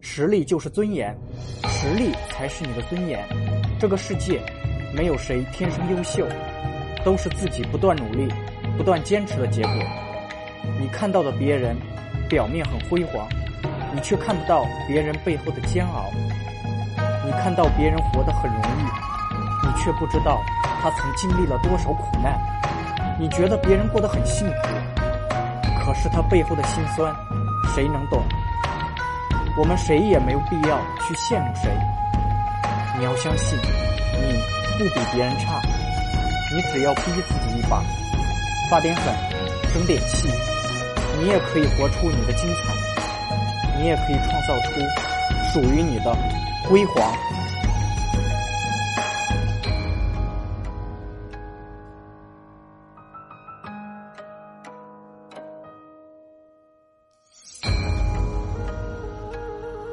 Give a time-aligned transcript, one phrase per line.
[0.00, 1.14] 实力就是尊严，
[1.68, 3.22] 实力才是你的尊严。
[3.78, 4.40] 这个世界
[4.94, 6.26] 没有谁天生优秀，
[7.04, 8.32] 都是自己不断努力、
[8.76, 9.72] 不断坚持的结果。
[10.80, 11.76] 你看到的别人
[12.28, 13.28] 表面很辉煌，
[13.94, 16.10] 你却看不到别人背后的煎熬。
[17.24, 20.40] 你看到别人活得很容易，你却不知道
[20.82, 22.38] 他曾经历了多少苦难。
[23.18, 24.54] 你觉得别人过得很幸福，
[25.84, 27.14] 可是他背后的辛酸，
[27.74, 28.22] 谁能懂？
[29.56, 31.70] 我们谁也没有必要去羡慕谁。
[32.96, 34.38] 你要相信，你
[34.78, 35.60] 不比别人差。
[36.52, 37.82] 你只要逼自己一把，
[38.70, 39.14] 发点狠，
[39.72, 40.28] 争点气，
[41.18, 42.72] 你也可以活出你的精彩，
[43.78, 44.80] 你也可以创造出
[45.52, 46.16] 属于你的
[46.64, 47.14] 辉煌。